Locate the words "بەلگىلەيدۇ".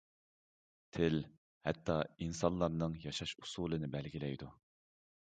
3.97-4.49